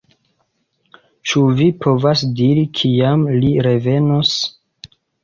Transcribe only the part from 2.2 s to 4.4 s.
diri, kiam li revenos?